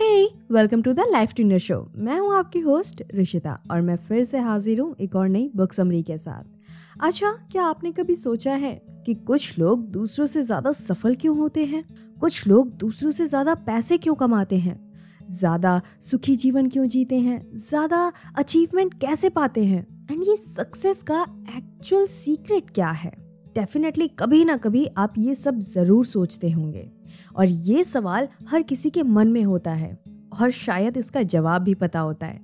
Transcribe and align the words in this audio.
Hey 0.00 0.24
welcome 0.52 0.80
to 0.82 0.92
the 0.92 1.00
life 1.10 1.32
tuner 1.34 1.58
show 1.58 1.76
मैं 1.96 2.18
हूँ 2.18 2.34
आपकी 2.36 2.60
होस्ट 2.60 3.02
ऋषिता 3.14 3.52
और 3.72 3.80
मैं 3.80 3.96
फिर 3.96 4.24
से 4.24 4.38
हाजिर 4.38 4.80
हूँ 4.80 4.94
एक 5.00 5.14
और 5.16 5.28
नई 5.28 5.50
बुक 5.56 5.72
समरी 5.72 6.02
के 6.02 6.16
साथ। 6.18 7.02
अच्छा 7.02 7.30
क्या 7.52 7.64
आपने 7.64 7.92
कभी 7.92 8.16
सोचा 8.16 8.54
है 8.54 8.72
कि 9.06 9.14
कुछ 9.14 9.58
लोग 9.58 9.86
दूसरों 9.90 10.26
से 10.26 10.42
ज़्यादा 10.42 10.72
सफल 10.72 11.14
क्यों 11.14 11.36
होते 11.38 11.64
हैं? 11.64 11.84
कुछ 12.20 12.46
लोग 12.48 12.76
दूसरों 12.76 13.10
से 13.10 13.26
ज़्यादा 13.26 13.54
पैसे 13.54 13.98
क्यों 13.98 14.14
कमाते 14.14 14.56
हैं? 14.56 14.78
ज़्यादा 15.30 15.80
सुखी 16.02 16.36
जीवन 16.36 16.68
क्यों 16.68 16.86
जीते 16.86 17.16
हैं? 17.16 17.56
ज़्यादा 17.58 18.12
अचीवमेंट 18.36 18.94
कैसे 18.94 19.28
पाते 19.30 19.64
हैं? 19.64 19.86
एंड 20.10 20.22
ये 20.22 20.36
सक्सेस 20.36 21.02
का 21.02 21.26
एक्चुअल 21.56 22.06
सीक्रेट 22.06 22.70
क्या 22.70 22.88
है? 22.88 23.23
डेफिनेटली 23.54 24.08
कभी 24.08 24.44
ना 24.44 24.56
कभी 24.56 24.86
आप 24.96 25.14
ये 25.18 25.34
सब 25.34 25.58
ज़रूर 25.58 26.04
सोचते 26.04 26.50
होंगे। 26.50 26.90
और 27.36 27.44
ये 27.44 27.84
सवाल 27.84 28.28
हर 28.48 28.62
किसी 28.62 28.90
के 28.90 29.02
मन 29.02 29.28
में 29.28 29.42
होता 29.42 29.72
है 29.72 29.98
और 30.40 30.50
शायद 30.50 30.96
इसका 30.96 31.22
जवाब 31.22 31.62
भी 31.62 31.74
पता 31.74 32.00
होता 32.00 32.26
है। 32.26 32.40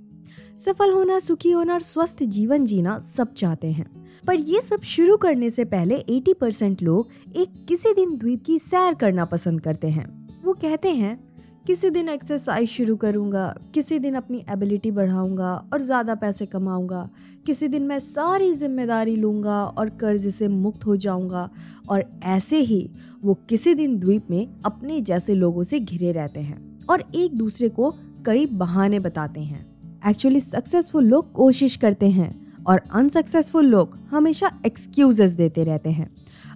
सफल 0.57 0.93
होना, 0.93 1.19
सुखी 1.19 1.51
होना 1.51 1.73
और 1.73 1.81
स्वस्थ 1.81 2.23
जीवन 2.23 2.65
जीना 2.65 2.99
सब 2.99 3.33
चाहते 3.33 3.71
हैं। 3.71 4.07
पर 4.27 4.35
ये 4.35 4.61
सब 4.61 4.81
शुरू 4.81 5.17
करने 5.17 5.51
से 5.51 5.65
पहले 5.65 5.99
80 5.99 6.35
परसेंट 6.35 6.83
लोग 6.83 7.09
एक 7.37 7.65
किसी 7.69 7.95
दिन 7.95 8.17
द्वीप 8.17 8.45
की 8.45 8.59
सैर 8.59 8.95
करना 8.95 9.25
पसंद 9.25 9.61
करते 9.61 9.89
हैं। 9.89 10.29
वो 10.45 10.53
कहते 10.53 10.89
हैं 10.89 11.30
किसी 11.65 11.89
दिन 11.91 12.09
एक्सरसाइज 12.09 12.69
शुरू 12.69 12.95
करूँगा, 12.97 13.55
किसी 13.75 13.99
दिन 13.99 14.15
अपनी 14.15 14.43
एबिलिटी 14.51 14.91
बढ़ाऊँगा 14.91 15.53
और 15.73 15.81
ज़्यादा 15.81 16.15
पैसे 16.15 16.47
कमाऊँगा, 16.47 17.09
किसी 17.47 17.69
दिन 17.69 17.83
मैं 17.83 17.99
सारी 17.99 18.53
ज़िम्मेदारी 18.53 19.17
लूँगा 19.17 19.63
और 19.65 19.89
कर्ज 19.91 20.29
से 20.29 20.49
मुक्त 20.49 20.87
हो 20.87 20.97
जाऊँगा 20.97 21.49
और 21.89 22.05
ऐसे 22.25 22.59
ही 22.61 22.89
वो 23.23 23.35
किसी 23.49 23.75
दिन 23.75 23.99
द्वीप 23.99 24.31
में 24.31 24.47
अपने 24.65 25.01
जैसे 25.03 25.35
लोगों 25.35 25.63
से 25.63 25.81
घिरे 25.81 26.13
रहते 26.13 26.41
हैं 26.41 26.87
और 26.87 27.05
एक 27.15 27.37
दूसरे 27.39 27.69
को 27.69 27.95
कई 28.27 28.47
बहाने 28.47 29.01
बताते 29.01 29.41
हैं। 29.41 29.67
एक्चुअली 30.09 30.41
सक्सेसफुल 30.41 31.05
लोग 31.05 31.33
कोशिश 31.33 31.77
करते 31.77 32.09
हैं 32.11 32.31
और 32.65 32.81
अनसक्सेसफुल 32.93 33.67
लोग 33.67 33.99
हमेशा 34.11 34.51
एक्सक्यूजेस 34.67 35.31
देते 35.33 35.65
रहते 35.65 35.91
हैं। 35.91 36.11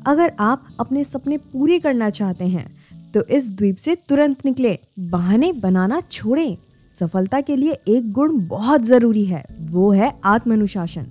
अगर 0.06 0.32
आप 0.40 0.66
अपने 0.80 1.04
सपने 1.04 1.36
पूरे 1.38 1.78
करना 1.78 2.08
चाहते 2.10 2.44
हैं 2.46 2.66
तो 3.14 3.22
इस 3.22 3.50
द्वीप 3.50 3.76
से 3.76 3.94
तुरंत 3.94 4.44
निकले। 4.44 4.78
बहाने 4.98 5.52
बनाना 5.52 6.00
छोड़ें। 6.00 6.56
सफलता 6.90 7.40
के 7.40 7.56
लिए 7.56 7.72
एक 7.88 8.12
गुण 8.12 8.46
बहुत 8.48 8.82
ज़रूरी 8.82 9.24
है। 9.24 9.44
वो 9.60 9.92
है 9.92 10.12
आत्मानुशासन। 10.24 11.06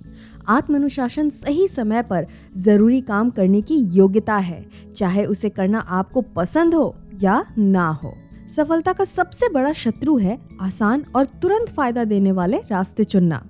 आत्मानुशासन 0.48 1.28
सही 1.30 1.68
समय 1.68 2.02
पर 2.02 2.26
ज़रूरी 2.56 3.00
काम 3.00 3.30
करने 3.30 3.62
की 3.62 3.74
योग्यता 3.74 4.36
है। 4.36 4.66
चाहे 4.96 5.24
उसे 5.24 5.48
करना 5.48 5.78
आपको 5.78 6.20
पसंद 6.20 6.74
हो 6.74 6.94
या 7.22 7.46
ना 7.58 7.88
हो। 7.88 8.14
सफलता 8.48 8.92
का 8.92 9.04
सबसे 9.04 9.48
बड़ा 9.48 9.72
शत्रु 9.72 10.16
है 10.16 10.38
आसान 10.60 11.04
और 11.16 11.24
तुरंत 11.24 11.68
फ़ायदा 11.68 12.04
देने 12.04 12.32
वाले 12.32 12.56
रास्ते 12.56 13.04
चुनना, 13.04 13.42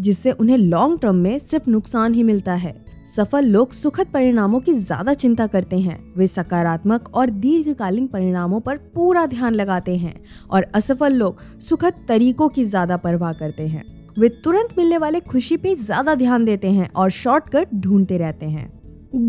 जिससे 0.00 0.32
उन्हें 0.32 0.58
लॉन्ग 0.58 1.00
टर्म 1.00 1.14
में 1.14 1.38
सिर्फ़ 1.38 1.70
नुकसान 1.70 2.14
ही 2.14 2.22
मिलता 2.22 2.54
है। 2.54 2.87
सफल 3.08 3.44
लोग 3.44 3.70
सुखद 3.72 4.06
परिणामों 4.06 4.58
की 4.60 4.72
ज़्यादा 4.74 5.12
चिंता 5.14 5.46
करते 5.46 5.78
हैं। 5.78 5.98
वे 6.16 6.26
सकारात्मक 6.26 7.08
और 7.14 7.30
दीर्घकालीन 7.30 8.06
परिणामों 8.06 8.60
पर 8.60 8.76
पूरा 8.94 9.24
ध्यान 9.26 9.54
लगाते 9.54 9.96
हैं 9.96 10.14
और 10.50 10.66
असफल 10.74 11.14
लोग 11.14 11.40
सुखद 11.60 12.04
तरीकों 12.08 12.48
की 12.48 12.64
ज़्यादा 12.64 12.96
परवाह 12.96 13.32
करते 13.32 13.66
हैं। 13.66 13.84
वे 14.18 14.28
तुरंत 14.44 14.74
मिलने 14.78 14.98
वाले 14.98 15.20
खुशी 15.20 15.56
पे 15.56 15.74
ज़्यादा 15.76 16.14
ध्यान 16.14 16.44
देते 16.44 16.70
हैं 16.70 16.90
और 16.92 17.10
शॉर्टकट 17.10 17.74
ढूंढते 17.76 18.16
रहते 18.16 18.46
हैं। 18.46 18.70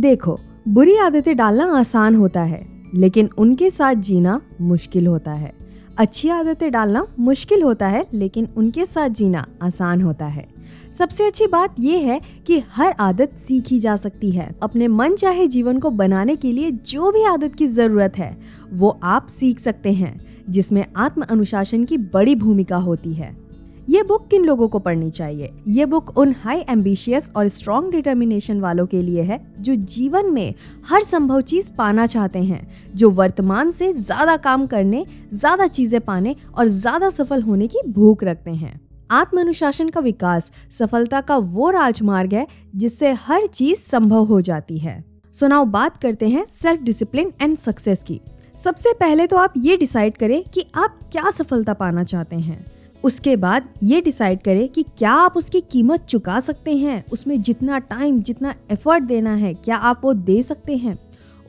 देखो, 0.01 0.37
बुरी 0.67 0.97
आदतें 0.97 1.35
डालना 1.37 1.65
आसान 1.77 2.15
होता 2.15 2.41
है, 2.41 2.65
लेकिन 2.95 3.29
उनके 3.37 3.69
साथ 3.69 3.95
जीना 3.95 4.39
मुश्किल 4.61 5.07
होता 5.07 5.31
है। 5.31 5.53
अच्छी 5.99 6.29
आदतें 6.29 6.71
डालना 6.71 7.07
मुश्किल 7.19 7.63
होता 7.63 7.87
है, 7.87 8.07
लेकिन 8.13 8.47
उनके 8.57 8.85
साथ 8.85 9.09
जीना 9.09 9.45
आसान 9.61 10.01
होता 10.01 10.25
है। 10.25 10.47
सबसे 10.91 11.25
अच्छी 11.25 11.47
बात 11.47 11.75
यह 11.79 11.97
है 11.97 12.21
कि 12.47 12.59
हर 12.59 12.95
आदत 12.99 13.31
सीखी 13.37 13.79
जा 13.79 13.95
सकती 13.95 14.31
है। 14.31 14.55
अपने 14.63 14.87
मन 14.87 15.15
चाहे 15.15 15.47
जीवन 15.47 15.79
को 15.79 15.89
बनाने 15.89 16.35
के 16.35 16.51
लिए 16.51 16.71
जो 16.71 17.11
भी 17.11 17.23
आदत 17.23 17.55
की 17.55 17.67
ज़रूरत 17.67 18.17
है, 18.17 18.37
वो 18.73 18.99
आप 19.03 19.27
सीख 19.27 19.59
सकते 19.59 19.91
हैं, 19.91 20.19
जिसमें 20.49 20.85
आत्म 20.97 21.21
अनुशासन 21.21 21.83
की 21.83 21.97
बड़ी 21.97 22.35
भूमिका 22.35 22.77
होती 22.77 23.13
है। 23.13 23.48
ये 23.89 24.01
बुक 24.03 24.27
किन 24.27 24.43
लोगों 24.45 24.67
को 24.67 24.79
पढ़नी 24.79 25.09
चाहिए? 25.09 25.51
ये 25.67 25.85
बुक 25.85 26.17
उन 26.17 26.33
हाई 26.39 26.59
एम्बिशियस 26.69 27.29
और 27.35 27.47
स्ट्रॉन्ग 27.47 27.91
डिटर्मिनेशन 27.91 28.59
वालों 28.61 28.85
के 28.87 29.01
लिए 29.01 29.21
है, 29.21 29.39
जो 29.59 29.75
जीवन 29.75 30.31
में 30.33 30.53
हर 30.89 31.01
संभव 31.01 31.41
चीज़ 31.41 31.71
पाना 31.73 32.05
चाहते 32.05 32.39
हैं, 32.39 32.67
जो 32.95 33.09
वर्तमान 33.11 33.71
से 33.71 33.91
ज़्यादा 33.93 34.37
काम 34.37 34.67
करने, 34.67 35.05
ज़्यादा 35.33 35.67
चीज़ें 35.67 35.99
पाने 36.01 36.35
और 36.57 36.67
ज़्यादा 36.67 37.09
सफल 37.09 37.41
होने 37.41 37.67
की 37.67 37.81
भूख 37.89 38.23
रखते 38.23 38.51
हैं। 38.51 38.79
आत्म 39.11 39.39
अनुशासन 39.39 39.89
का 39.89 39.99
विकास, 40.01 40.51
सफलता 40.71 41.21
का 41.21 41.37
वो 41.37 41.69
राजमार्ग 41.71 42.33
है, 42.33 42.47
जिससे 42.75 43.11
हर 43.11 43.45
चीज़ 43.45 43.79
संभव 43.79 44.25
हो 44.25 44.41
जाती 44.41 44.77
है। 44.77 45.03
सो 45.33 45.47
नाउ 45.47 45.65
बात 45.67 45.97
करते 45.97 46.29
हैं 46.29 46.45
सेल्फ 46.51 46.81
डिसिप्लिन 46.81 47.33
एंड 47.41 47.57
सक्सेस 47.57 48.03
की। 48.03 48.21
सबसे 48.57 48.93
पहले 48.93 49.27
तो 49.27 49.37
आप 49.37 49.53
ये 49.57 49.77
डिसाइड 49.77 50.17
करें 50.17 50.43
कि 50.43 50.65
आप 50.75 50.99
क्या 51.11 51.31
सफलता 51.31 51.73
पाना 51.75 52.03
चाहते 52.03 52.35
हैं। 52.35 52.65
उसके 53.03 53.35
बाद 53.35 53.69
ये 53.83 54.01
डिसाइड 54.01 54.41
करें 54.41 54.69
कि 54.69 54.83
क्या 54.83 55.11
आप 55.11 55.37
उसकी 55.37 55.61
कीमत 55.61 56.05
चुका 56.05 56.39
सकते 56.39 56.77
हैं, 56.77 57.05
उसमें 57.11 57.41
जितना 57.41 57.79
टाइम 57.79 58.19
जितना 58.19 58.55
एफर्ट 58.71 59.03
देना 59.03 59.35
है, 59.35 59.53
क्या 59.53 59.75
आप 59.75 60.01
वो 60.03 60.13
दे 60.13 60.43
सकते 60.43 60.77
हैं? 60.77 60.99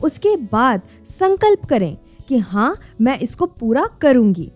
उसके 0.03 0.37
बाद 0.37 0.81
संकल्प 1.05 1.65
करें 1.65 1.97
कि 2.27 2.37
हाँ 2.37 2.77
मैं 3.01 3.19
इसको 3.19 3.45
पूरा 3.45 3.89
करूँगी। 4.01 4.51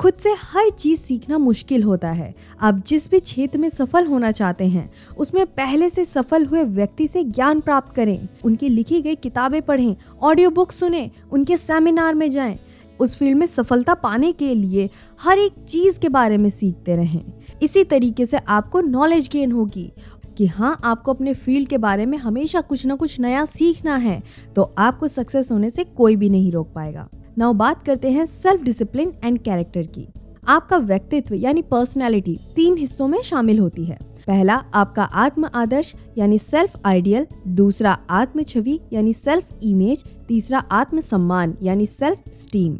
खुद 0.00 0.12
से 0.14 0.30
हर 0.30 0.70
चीज़ 0.70 1.00
सीखना 1.00 1.38
मुश्किल 1.38 1.82
होता 1.82 2.08
है। 2.08 2.34
आप 2.60 2.84
जिस 2.86 3.10
भी 3.10 3.18
क्षेत्र 3.18 3.58
में 3.58 3.68
सफल 3.68 4.06
होना 4.06 4.30
चाहते 4.30 4.64
हैं, 4.64 4.92
उसमें 5.18 5.46
पहले 5.46 5.90
से 5.90 6.04
सफल 6.04 6.44
हुए 6.44 6.62
व्यक्ति 6.62 7.08
से 7.08 7.24
ज्ञान 7.24 7.60
प्राप्त 7.60 7.94
करें। 7.94 8.28
उनकी 8.44 8.68
लिखी 8.68 9.00
गई 9.00 9.14
किताबें 9.14 9.62
पढ़ें 9.62 9.96
ऑडियो 10.22 10.50
बुक 10.50 10.72
सुने, 10.72 11.10
उनके 11.32 11.56
सेमिनार 11.56 12.14
में 12.14 12.30
जाएँ 12.30 12.58
उस 13.00 13.16
फ़ील्ड 13.16 13.38
में 13.38 13.46
सफलता 13.46 13.94
पाने 13.94 14.32
के 14.32 14.54
लिए 14.54 14.88
हर 15.20 15.38
एक 15.38 15.52
चीज़ 15.60 15.98
के 16.00 16.08
बारे 16.08 16.38
में 16.38 16.48
सीखते 16.50 16.94
रहें। 16.94 17.22
इसी 17.62 17.84
तरीके 17.84 18.26
से 18.26 18.38
आपको 18.38 18.80
नॉलेज 18.80 19.28
गेन 19.32 19.52
होगी 19.52 19.90
कि 20.38 20.46
हाँ 20.46 20.76
आपको 20.84 21.12
अपने 21.12 21.34
फ़ील्ड 21.34 21.68
के 21.68 21.78
बारे 21.78 22.06
में 22.06 22.16
हमेशा 22.18 22.60
कुछ 22.60 22.86
ना 22.86 22.94
कुछ 22.94 23.18
नया 23.20 23.44
सीखना 23.44 23.96
है 23.96 24.22
तो 24.56 24.62
आपको 24.78 25.06
सक्सेस 25.06 25.52
होने 25.52 25.70
से 25.70 25.84
कोई 25.86 26.16
भी 26.16 26.30
नहीं 26.30 26.50
रोक 26.52 26.72
पाएगा। 26.74 27.08
नाउ 27.38 27.52
बात 27.52 27.82
करते 27.82 28.10
हैं 28.10 28.26
सेल्फ 28.26 28.62
डिसिप्लिन 28.62 29.12
एंड 29.24 29.38
कैरेक्टर 29.38 29.86
की। 29.88 30.06
आपका 30.48 30.76
व्यक्तित्व 30.78 31.34
यानी 31.34 31.62
पर्सनैलिटी 31.62 32.36
तीन 32.56 32.76
हिस्सों 32.76 33.08
में 33.08 33.20
शामिल 33.22 33.58
होती 33.58 33.84
है। 33.84 33.98
पहला 34.26 34.54
आपका 34.74 35.02
आत्म 35.02 35.48
आदर्श, 35.54 35.94
यानी 36.18 36.38
सेल्फ 36.38 36.80
आइडियल 36.84 37.26
दूसरा 37.46 37.96
आत्म 38.10 38.42
छवि, 38.42 38.80
यानी 38.92 39.12
सेल्फ 39.12 39.48
इमेज 39.62 40.04
तीसरा 40.28 40.58
आत्म 40.58 41.00
सम्मान, 41.00 41.54
यानी 41.62 41.86
सेल्फ 41.86 42.30
स्टीम 42.32 42.78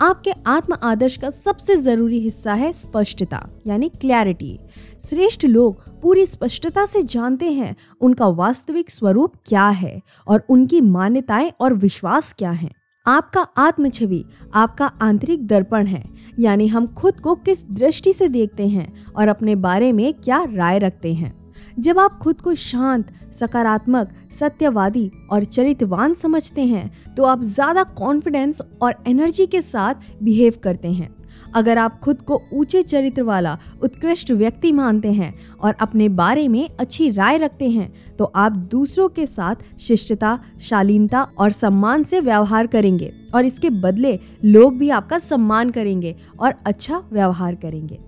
आपके 0.00 0.30
आत्म 0.46 0.76
आदर्श 0.82 1.16
का 1.16 1.30
सबसे 1.30 1.76
ज़रूरी 1.76 2.20
हिस्सा 2.20 2.54
है 2.54 2.72
स्पष्टता, 2.72 3.48
यानी 3.66 3.88
क्लैरिटी 3.88 4.58
श्रेष्ठ 5.00 5.44
लोग 5.44 6.00
पूरी 6.02 6.26
स्पष्टता 6.26 6.84
से 6.86 7.02
जानते 7.02 7.50
हैं, 7.52 7.76
उनका 8.00 8.26
वास्तविक 8.26 8.90
स्वरूप 8.90 9.32
क्या 9.46 9.68
है, 9.68 10.00
और 10.28 10.42
उनकी 10.48 10.80
मान्यताएँ 10.80 11.52
और 11.60 11.74
विश्वास 11.74 12.32
क्या 12.32 12.50
हैं। 12.50 12.70
आपका 13.06 13.40
आत्म 13.58 13.88
छवि 13.88 14.24
आपका 14.54 14.86
आंतरिक 15.02 15.46
दर्पण 15.46 15.86
है। 15.86 16.02
यानी 16.38 16.66
हम 16.66 16.86
खुद 16.94 17.20
को 17.20 17.34
किस 17.36 17.64
दृष्टि 17.70 18.12
से 18.12 18.28
देखते 18.28 18.66
हैं 18.68 18.92
और 19.12 19.28
अपने 19.28 19.54
बारे 19.56 19.90
में 19.92 20.12
क्या 20.14 20.42
राय 20.44 20.78
रखते 20.78 21.12
हैं? 21.14 21.34
जब 21.78 21.98
आप 21.98 22.18
खुद 22.18 22.40
को 22.40 22.54
शांत, 22.54 23.12
सकारात्मक, 23.32 24.08
सत्यवादी 24.32 25.10
और 25.30 25.44
चरितवान 25.44 26.14
समझते 26.14 26.64
हैं 26.64 27.14
तो 27.14 27.24
आप 27.24 27.42
ज़्यादा 27.42 27.82
कॉन्फिडेंस 27.96 28.62
और 28.82 28.94
एनर्जी 29.08 29.46
के 29.46 29.60
साथ 29.62 30.22
बिहेव 30.22 30.54
करते 30.64 30.88
हैं। 30.88 31.14
अगर 31.54 31.78
आप 31.78 31.98
खुद 32.00 32.22
को 32.22 32.40
ऊँचे 32.52 32.82
चरित्र 32.82 33.22
वाला, 33.22 33.56
उत्कृष्ट 33.82 34.30
व्यक्ति 34.30 34.72
मानते 34.72 35.12
हैं 35.12 35.32
और 35.60 35.74
अपने 35.80 36.08
बारे 36.08 36.46
में 36.48 36.68
अच्छी 36.80 37.10
राय 37.10 37.36
रखते 37.38 37.70
हैं 37.70 37.92
तो 38.16 38.24
आप 38.24 38.52
दूसरों 38.52 39.08
के 39.08 39.26
साथ 39.26 39.78
शिष्टता, 39.78 40.38
शालीनता 40.60 41.22
और 41.38 41.50
सम्मान 41.50 42.04
से 42.04 42.20
व्यवहार 42.20 42.66
करेंगे 42.66 43.12
और 43.34 43.44
इसके 43.44 43.70
बदले 43.70 44.18
लोग 44.44 44.78
भी 44.78 44.90
आपका 44.90 45.18
सम्मान 45.18 45.70
करेंगे 45.70 46.14
और 46.40 46.54
अच्छा 46.66 47.02
व्यवहार 47.12 47.54
करेंगे। 47.54 47.98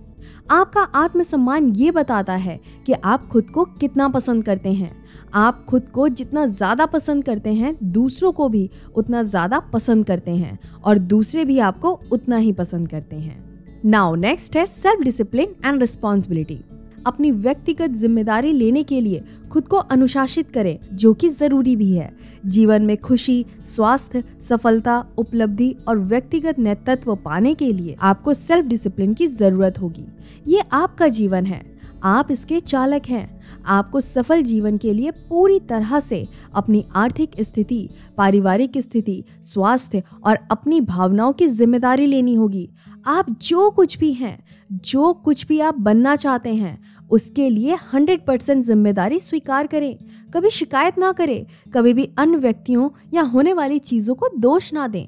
आपका 0.51 0.81
आत्मसम्मान 0.95 1.69
ये 1.69 1.91
बताता 1.91 2.33
है 2.35 2.59
कि 2.85 2.93
आप 2.93 3.27
खुद 3.27 3.49
को 3.49 3.63
कितना 3.79 4.07
पसंद 4.09 4.43
करते 4.43 4.69
हैं। 4.69 4.91
आप 5.33 5.65
खुद 5.65 5.89
को 5.89 6.07
जितना 6.09 6.45
ज़्यादा 6.45 6.85
पसंद 6.85 7.23
करते 7.23 7.53
हैं, 7.53 7.75
दूसरों 7.83 8.31
को 8.31 8.49
भी 8.49 8.69
उतना 8.95 9.21
ज़्यादा 9.23 9.59
पसंद 9.73 10.05
करते 10.05 10.31
हैं 10.31 10.57
और 10.85 10.97
दूसरे 10.97 11.45
भी 11.45 11.59
आपको 11.59 11.99
उतना 12.11 12.37
ही 12.37 12.51
पसंद 12.53 12.89
करते 12.89 13.15
हैं। 13.15 13.37
नाउ 13.85 14.15
नेक्स्ट 14.15 14.57
है 14.57 14.65
सेल्फ 14.65 15.01
डिसिप्लिन 15.01 15.55
एंड 15.65 15.79
रिस्पॉन्सिबिलिटी 15.81 16.59
अपनी 17.07 17.31
व्यक्तिगत 17.31 17.91
ज़िम्मेदारी 17.91 18.51
लेने 18.51 18.83
के 18.83 19.01
लिए 19.01 19.23
खुद 19.51 19.67
को 19.67 19.77
अनुशासित 19.77 20.49
करें, 20.49 20.77
जो 20.93 21.13
कि 21.13 21.29
ज़रूरी 21.29 21.75
भी 21.75 21.91
है। 21.91 22.11
जीवन 22.45 22.81
में 22.81 22.97
खुशी, 22.97 23.45
स्वास्थ्य, 23.65 24.23
सफलता, 24.41 25.05
उपलब्धि 25.17 25.75
और 25.87 25.99
व्यक्तिगत 25.99 26.59
नेतृत्व 26.59 27.15
पाने 27.15 27.53
के 27.53 27.71
लिए 27.73 27.95
आपको 28.01 28.33
सेल्फ 28.33 28.65
डिसिप्लिन 28.65 29.13
की 29.13 29.27
ज़रूरत 29.27 29.79
होगी। 29.81 30.05
ये 30.47 30.63
आपका 30.73 31.07
जीवन 31.07 31.45
है। 31.45 31.61
आप 32.03 32.31
इसके 32.31 32.59
चालक 32.59 33.05
हैं। 33.05 33.38
आपको 33.67 33.99
सफल 33.99 34.41
जीवन 34.41 34.77
के 34.77 34.93
लिए 34.93 35.11
पूरी 35.11 35.59
तरह 35.59 35.99
से 35.99 36.27
अपनी 36.55 36.83
आर्थिक 36.95 37.31
स्थिति, 37.41 37.89
पारिवारिक 38.17 38.77
स्थिति, 38.77 39.23
स्वास्थ्य 39.43 40.03
और 40.25 40.37
अपनी 40.51 40.81
भावनाओं 40.81 41.33
की 41.33 41.47
ज़िम्मेदारी 41.47 42.05
लेनी 42.05 42.33
होगी। 42.33 42.69
आप 43.07 43.29
जो 43.41 43.69
कुछ 43.69 43.97
भी 43.99 44.13
हैं, 44.13 44.37
जो 44.71 45.13
कुछ 45.15 45.45
भी 45.47 45.59
आप 45.59 45.77
बनना 45.79 46.15
चाहते 46.15 46.53
हैं, 46.55 46.77
उसके 47.11 47.49
लिए 47.49 47.77
हंड्रेड 47.93 48.25
परसेंट 48.25 48.63
ज़िम्मेदारी 48.63 49.19
स्वीकार 49.19 49.67
करें। 49.67 49.95
कभी 50.33 50.49
शिकायत 50.49 50.97
ना 50.97 51.11
करें, 51.11 51.45
कभी 51.73 51.93
भी 51.93 52.09
अन्य 52.17 52.37
व्यक्तियों 52.37 52.89
या 53.13 53.21
होने 53.21 53.53
वाली 53.53 53.79
चीज़ों 53.79 54.15
को 54.15 54.29
दोष 54.37 54.73
ना 54.73 54.87
दें। 54.87 55.05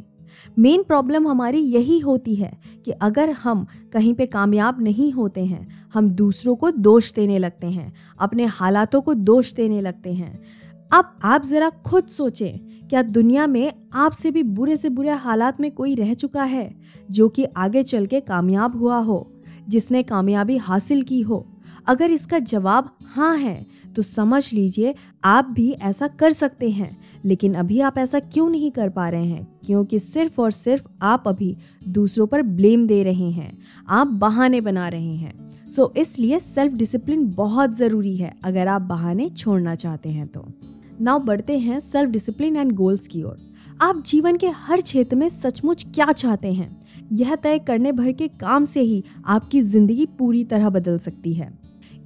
मेन 0.59 0.83
प्रॉब्लम 0.83 1.27
हमारी 1.27 1.59
यही 1.59 1.99
होती 1.99 2.35
है 2.35 2.59
कि 2.85 2.91
अगर 2.91 3.29
हम 3.29 3.67
कहीं 3.93 4.13
पे 4.13 4.25
कामयाब 4.25 4.81
नहीं 4.81 5.11
होते 5.11 5.45
हैं, 5.45 5.67
हम 5.93 6.09
दूसरों 6.09 6.55
को 6.55 6.71
दोष 6.71 7.13
देने 7.13 7.39
लगते 7.39 7.67
हैं, 7.67 7.93
अपने 8.19 8.45
हालातों 8.45 9.01
को 9.01 9.13
दोष 9.13 9.53
देने 9.53 9.81
लगते 9.81 10.13
हैं। 10.13 10.39
अब 10.93 11.19
आप 11.23 11.43
ज़रा 11.43 11.69
खुद 11.69 12.05
सोचें, 12.05 12.87
क्या 12.87 13.01
दुनिया 13.01 13.47
में 13.47 13.73
आपसे 13.93 14.31
भी 14.31 14.43
बुरे 14.43 14.75
से 14.75 14.89
बुरे 14.89 15.09
हालात 15.09 15.61
में 15.61 15.71
कोई 15.71 15.95
रह 15.95 16.13
चुका 16.13 16.43
है, 16.43 16.75
जो 17.11 17.29
कि 17.29 17.43
आगे 17.43 17.83
चल 17.83 18.05
के 18.05 18.19
कामयाब 18.19 18.77
हुआ 18.77 18.97
हो, 18.97 19.33
जिसने 19.69 20.03
कामयाबी 20.03 20.57
हासिल 20.57 21.01
की 21.01 21.21
हो? 21.21 21.50
अगर 21.87 22.11
इसका 22.11 22.39
जवाब 22.39 22.97
हाँ 23.05 23.37
है 23.37 23.65
तो 23.95 24.01
समझ 24.01 24.53
लीजिए 24.53 24.95
आप 25.23 25.45
भी 25.45 25.71
ऐसा 25.71 26.07
कर 26.07 26.31
सकते 26.31 26.69
हैं। 26.69 27.01
लेकिन 27.25 27.53
अभी 27.53 27.79
आप 27.79 27.97
ऐसा 27.97 28.19
क्यों 28.19 28.49
नहीं 28.49 28.71
कर 28.71 28.89
पा 28.89 29.09
रहे 29.09 29.25
हैं? 29.25 29.47
क्योंकि 29.65 29.99
सिर्फ़ 29.99 30.41
और 30.41 30.51
सिर्फ़ 30.51 30.87
आप 31.01 31.23
अभी 31.27 31.57
दूसरों 31.87 32.27
पर 32.27 32.41
ब्लेम 32.41 32.87
दे 32.87 33.03
रहे 33.03 33.31
हैं। 33.31 33.57
आप 33.89 34.07
बहाने 34.07 34.61
बना 34.61 34.89
रहे 34.89 35.15
हैं। 35.15 35.51
सो 35.69 35.83
so, 35.83 35.97
इसलिए 35.97 36.39
सेल्फ 36.39 36.73
डिसिप्लिन 36.73 37.33
बहुत 37.33 37.77
ज़रूरी 37.77 38.15
है 38.15 38.35
अगर 38.43 38.67
आप 38.67 38.81
बहाने 38.81 39.29
छोड़ना 39.29 39.75
चाहते 39.75 40.09
हैं 40.09 40.27
तो। 40.27 40.45
नाउ 41.01 41.19
बढ़ते 41.19 41.59
हैं 41.59 41.79
सेल्फ 41.79 42.09
डिसिप्लिन 42.09 42.55
एंड 42.55 42.71
गोल्स 42.71 43.07
की 43.07 43.23
ओर। 43.23 43.50
आप 43.81 44.01
जीवन 44.05 44.35
के 44.37 44.47
हर 44.47 44.81
क्षेत्र 44.81 45.15
में 45.15 45.29
सचमुच 45.29 45.85
क्या 45.93 46.11
चाहते 46.11 46.51
हैं? 46.53 46.87
यह 47.11 47.35
तय 47.35 47.59
करने 47.59 47.91
भर 47.91 48.11
के 48.11 48.27
काम 48.27 48.65
से 48.65 48.81
ही 48.81 49.03
आपकी 49.25 49.61
ज़िंदगी 49.61 50.05
पूरी 50.19 50.43
तरह 50.43 50.69
बदल 50.69 50.97
सकती 50.97 51.33
है। 51.33 51.49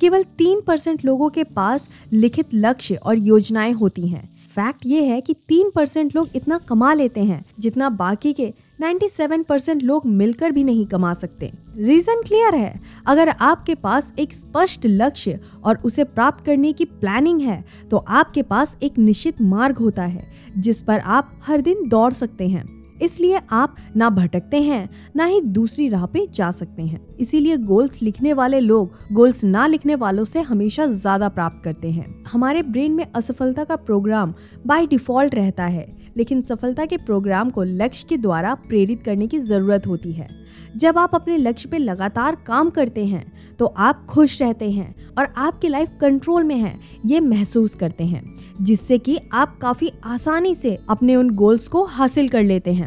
केवल 0.01 0.23
तीन 0.37 0.61
परसेंट 0.61 1.03
लोगों 1.05 1.29
के 1.29 1.43
पास 1.43 1.89
लिखित 2.13 2.53
लक्ष्य 2.53 2.95
और 2.95 3.17
योजनाएँ 3.17 3.73
होती 3.73 4.07
हैं। 4.07 4.23
फैक्ट 4.55 4.85
ये 4.85 5.03
है 5.03 5.19
कि 5.21 5.33
तीन 5.47 5.71
परसेंट 5.75 6.15
लोग 6.15 6.29
इतना 6.35 6.57
कमा 6.57 6.93
लेते 6.93 7.23
हैं 7.23 7.43
जितना 7.59 7.89
बाकी 7.89 8.33
के 8.33 8.53
97 8.79 9.43
परसेंट 9.43 9.83
लोग 9.83 10.05
मिलकर 10.05 10.51
भी 10.51 10.63
नहीं 10.63 10.85
कमा 10.85 11.13
सकते। 11.13 11.51
रीजन 11.77 12.21
क्लियर 12.21 12.55
है। 12.55 12.81
अगर 13.07 13.29
आपके 13.29 13.75
पास 13.75 14.13
एक 14.19 14.33
स्पष्ट 14.33 14.85
लक्ष्य 14.85 15.39
और 15.63 15.79
उसे 15.85 16.03
प्राप्त 16.03 16.45
करने 16.45 16.73
की 16.73 16.85
प्लानिंग 16.85 17.41
है 17.41 17.63
तो 17.91 17.97
आपके 17.97 18.41
पास 18.43 18.77
एक 18.83 18.97
निश्चित 18.97 19.41
मार्ग 19.41 19.77
होता 19.77 20.03
है, 20.03 20.27
जिस 20.57 20.81
पर 20.81 20.99
आप 20.99 21.39
हर 21.43 21.61
दिन 21.61 21.87
दौड़ 21.89 22.11
सकते 22.13 22.47
हैं। 22.47 22.74
इसलिए 22.95 23.39
आप 23.51 23.75
ना 23.95 24.09
भटकते 24.11 24.61
हैं, 24.61 24.89
ना 25.15 25.25
ही 25.25 25.41
दूसरी 25.41 25.87
राह 25.89 26.05
पे 26.05 26.25
जा 26.33 26.49
सकते 26.51 26.81
हैं। 26.81 26.99
इसीलिए 27.17 27.57
गोल्स 27.57 28.01
लिखने 28.01 28.33
वाले 28.33 28.59
लोग 28.59 28.97
गोल्स 29.11 29.43
ना 29.45 29.65
लिखने 29.67 29.95
वालों 29.95 30.23
से 30.23 30.41
हमेशा 30.41 30.85
ज़्यादा 30.87 31.29
प्राप्त 31.29 31.63
करते 31.63 31.91
हैं। 31.91 32.23
हमारे 32.25 32.63
ब्रेन 32.63 32.91
में 32.91 33.05
असफलता 33.05 33.63
का 33.63 33.75
प्रोग्राम 33.77 34.33
बाय 34.65 34.85
डिफ़ॉल्ट 34.87 35.35
रहता 35.35 35.65
है, 35.65 35.85
लेकिन 36.17 36.41
सफलता 36.41 36.85
के 36.85 36.97
प्रोग्राम 36.97 37.49
को 37.49 37.63
लक्ष्य 37.63 38.05
के 38.09 38.17
द्वारा 38.17 38.53
प्रेरित 38.67 39.03
करने 39.03 39.27
की 39.27 39.39
ज़रूरत 39.39 39.87
होती 39.87 40.11
है। 40.11 40.27
जब 40.75 40.97
आप 40.97 41.15
अपने 41.15 41.37
लक्ष्य 41.37 41.69
पे 41.69 41.77
लगातार 41.77 42.35
काम 42.47 42.69
करते 42.69 43.05
हैं 43.05 43.25
तो 43.59 43.65
आप 43.67 44.05
खुश 44.05 44.41
रहते 44.41 44.69
हैं 44.71 44.93
और 45.17 45.33
आपकी 45.37 45.67
लाइफ 45.67 45.89
कंट्रोल 46.01 46.43
में 46.43 46.55
है, 46.55 46.79
ये 47.05 47.19
महसूस 47.21 47.75
करते 47.75 48.03
हैं, 48.05 48.23
जिससे 48.61 48.97
कि 48.97 49.17
आप 49.33 49.57
काफ़ी 49.61 49.91
आसानी 50.05 50.53
से 50.55 50.77
अपने 50.89 51.15
उन 51.15 51.29
गोल्स 51.35 51.67
को 51.67 51.83
हासिल 51.85 52.29
कर 52.29 52.43
लेते 52.43 52.73
हैं। 52.73 52.84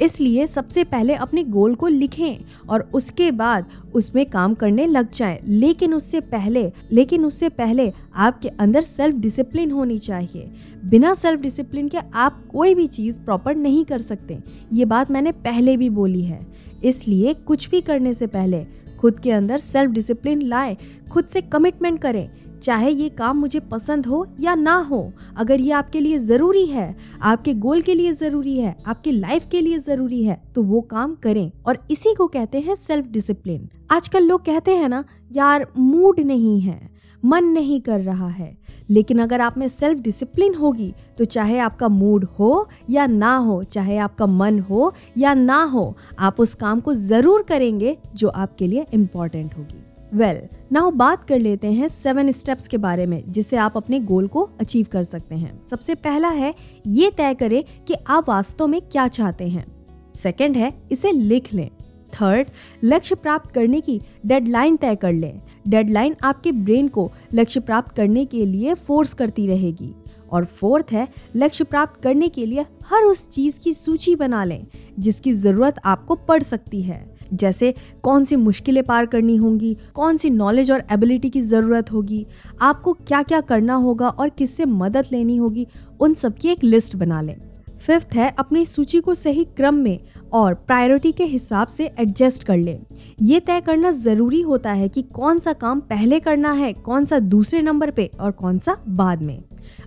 इसलिए 0.00 0.46
सबसे 0.46 0.84
पहले 0.84 1.14
अपने 1.14 1.44
गोल 1.44 1.74
को 1.74 1.88
लिखें 1.88 2.36
और 2.68 2.90
उसके 2.94 3.30
बाद 3.30 3.66
उसमें 3.94 4.26
काम 4.26 4.54
करने 4.54 4.86
लग 4.86 5.10
जाएँ। 5.10 5.38
लेकिन 5.48 5.94
उससे 5.94 6.20
पहले, 6.20 6.72
लेकिन 6.92 7.24
उससे 7.24 7.48
पहले 7.48 7.92
आपके 8.16 8.48
अंदर 8.48 8.80
सेल्फ 8.80 9.16
डिसिप्लिन 9.16 9.70
होनी 9.70 9.98
चाहिए। 9.98 10.50
बिना 10.84 11.14
सेल्फ 11.14 11.40
डिसिप्लिन 11.40 11.88
के 11.88 11.98
आप 12.14 12.46
कोई 12.46 12.74
भी 12.74 12.86
चीज़ 12.86 13.20
प्रॉपर 13.20 13.56
नहीं 13.56 13.84
कर 13.84 13.98
सकते। 13.98 14.38
ये 14.72 14.84
बात 14.84 15.10
मैंने 15.10 15.32
पहले 15.32 15.76
भी 15.76 15.90
बोली 15.90 16.22
है। 16.22 16.46
इसलिए 16.84 17.34
कुछ 17.34 17.70
भी 17.70 17.80
करने 17.80 18.14
से 18.14 18.26
पहले 18.26 18.66
खुद 18.98 19.20
के 19.20 19.30
अंदर 19.30 19.58
सेल्फ 19.58 19.90
डिसिप्लिन 19.90 20.42
लाएँ। 20.42 20.76
खुद 21.10 21.24
से 21.24 21.40
कमिटमेंट 21.40 22.00
करें। 22.00 22.30
चाहे 22.62 22.90
ये 22.90 23.08
काम 23.10 23.38
मुझे 23.38 23.60
पसंद 23.62 24.06
हो 24.06 24.26
या 24.40 24.54
ना 24.54 24.74
हो, 24.80 25.12
अगर 25.36 25.60
ये 25.60 25.72
आपके 25.72 26.00
लिए 26.00 26.18
ज़रूरी 26.20 26.64
है, 26.66 26.96
आपके 27.22 27.54
गोल 27.56 27.80
के 27.82 27.94
लिए 27.94 28.12
ज़रूरी 28.12 28.58
है, 28.58 28.76
आपके 28.86 29.12
लाइफ 29.12 29.46
के 29.50 29.60
लिए 29.60 29.78
ज़रूरी 29.80 30.22
है 30.24 30.40
तो 30.54 30.62
वो 30.62 30.80
काम 30.90 31.14
करें। 31.16 31.50
और 31.66 31.78
इसी 31.90 32.14
को 32.14 32.26
कहते 32.28 32.60
हैं 32.60 32.76
सेल्फ 32.78 33.06
डिसिप्लिन 33.08 33.68
आजकल 33.90 34.24
लोग 34.24 34.44
कहते 34.44 34.76
हैं 34.76 34.88
ना, 34.88 35.04
यार 35.32 35.66
मूड 35.78 36.20
नहीं 36.22 36.60
है, 36.60 36.88
मन 37.22 37.44
नहीं 37.46 37.80
कर 37.80 38.00
रहा 38.00 38.28
है। 38.28 38.56
लेकिन 38.90 39.18
अगर 39.18 39.40
आप 39.40 39.58
में 39.58 39.66
सेल्फ 39.68 40.00
डिसिप्लिन 40.00 40.54
होगी 40.54 40.92
तो 41.18 41.24
चाहे 41.26 41.58
आपका 41.60 41.88
मूड 41.90 42.24
हो 42.38 42.68
या 42.90 43.06
ना 43.08 43.36
हो, 43.36 43.62
चाहे 43.64 43.96
आपका 43.98 44.26
मन 44.28 44.58
हो 44.60 44.92
या 45.18 45.34
ना 45.36 45.62
हो, 45.64 45.94
आप 46.18 46.40
उस 46.40 46.54
काम 46.56 46.80
को 46.80 46.94
ज़रूर 46.94 47.42
करेंगे 47.48 47.96
जो 48.14 48.28
आपके 48.28 48.66
लिए 48.66 48.86
इंपॉर्टेंट 48.94 49.56
होगी। 49.56 49.84
वेल 50.14 50.36
well, 50.36 50.72
नाउ 50.72 50.90
बात 50.90 51.24
कर 51.24 51.38
लेते 51.38 51.72
हैं 51.72 51.88
सेवन 51.88 52.30
स्टेप्स 52.30 52.68
के 52.68 52.76
बारे 52.76 53.06
में 53.06 53.32
जिससे 53.32 53.56
आप 53.56 53.76
अपने 53.76 54.00
गोल 54.00 54.26
को 54.28 54.50
अचीव 54.60 54.86
कर 54.92 55.02
सकते 55.02 55.34
हैं। 55.34 55.62
सबसे 55.62 55.94
पहला 55.94 56.28
है 56.28 56.54
ये 56.86 57.10
तय 57.10 57.34
करें 57.34 57.84
कि 57.84 57.94
आप 58.06 58.28
वास्तव 58.28 58.66
में 58.66 58.82
क्या 58.82 59.08
चाहते 59.08 59.48
हैं। 59.48 59.86
सेकंड 60.14 60.56
है 60.56 60.72
इसे 60.92 61.12
लिख 61.12 61.54
लें। 61.54 61.70
थर्ड 62.12 62.48
लक्ष्य 62.84 63.14
प्राप्त 63.14 63.50
करने 63.50 63.80
की 63.80 64.00
डेडलाइन 64.26 64.76
तय 64.76 64.96
कर 64.96 65.12
लें। 65.12 65.42
डेडलाइन 65.68 66.16
आपके 66.24 66.52
ब्रेन 66.52 66.88
को 66.88 67.12
लक्ष्य 67.34 67.60
प्राप्त 67.60 67.96
करने 67.96 68.24
के 68.24 68.46
लिए 68.46 68.74
फोर्स 68.74 69.14
करती 69.14 69.46
रहेगी। 69.46 69.94
और 70.32 70.44
फोर्थ 70.44 70.86
है 70.92 71.08
लक्ष्य 71.36 71.64
प्राप्त 71.64 72.00
करने 72.02 72.28
के 72.28 72.46
लिए 72.46 72.60
हर 72.60 73.02
उस 73.02 73.28
चीज़ 73.28 73.60
की 73.60 73.72
सूची 73.72 74.14
बना 74.16 74.44
लें 74.44 74.66
जिसकी 74.98 75.32
ज़रूरत 75.32 75.74
आपको 75.84 76.14
पड़ 76.14 76.42
सकती 76.42 76.82
है। 76.82 77.19
जैसे 77.32 77.74
कौन 78.02 78.24
सी 78.24 78.36
मुश्किलें 78.36 78.82
पार 78.84 79.06
करनी 79.06 79.36
होंगी, 79.36 79.76
कौन 79.94 80.16
सी 80.16 80.30
नॉलेज 80.30 80.70
और 80.70 80.82
एबिलिटी 80.92 81.30
की 81.30 81.40
ज़रूरत 81.40 81.92
होगी, 81.92 82.26
आपको 82.62 82.92
क्या 82.92 83.22
क्या 83.22 83.40
करना 83.40 83.74
होगा 83.74 84.08
और 84.08 84.28
किससे 84.28 84.64
मदद 84.64 85.06
लेनी 85.12 85.36
होगी, 85.36 85.66
उन 86.00 86.14
सब 86.14 86.36
की 86.36 86.48
एक 86.48 86.64
लिस्ट 86.64 86.96
बना 86.96 87.20
लें। 87.20 87.36
फिफ्थ 87.78 88.14
है, 88.14 88.34
अपनी 88.38 88.64
सूची 88.64 89.00
को 89.00 89.14
सही 89.14 89.44
क्रम 89.44 89.74
में 89.74 90.00
और 90.32 90.54
प्रायोरिटी 90.54 91.12
के 91.12 91.24
हिसाब 91.24 91.68
से 91.68 91.84
एडजस्ट 91.98 92.44
कर 92.44 92.56
लें। 92.56 92.80
ये 93.22 93.40
तय 93.40 93.60
करना 93.60 93.90
ज़रूरी 93.90 94.40
होता 94.40 94.72
है 94.72 94.88
कि 94.88 95.02
कौन 95.02 95.38
सा 95.38 95.52
काम 95.52 95.80
पहले 95.80 96.20
करना 96.20 96.52
है, 96.52 96.72
कौन 96.72 97.04
सा 97.04 97.18
दूसरे 97.18 97.62
नंबर 97.62 97.90
पे 97.90 98.10
और 98.20 98.30
कौन 98.30 98.58
सा 98.58 98.76
बाद 98.88 99.22
में। 99.22 99.42